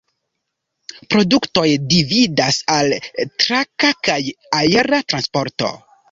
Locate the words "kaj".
4.09-4.17